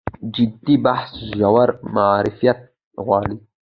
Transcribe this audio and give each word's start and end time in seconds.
جدي 0.35 0.73
بحث 0.85 1.09
ژور 1.37 1.69
معرفت 1.95 2.59
غواړي. 3.05 3.35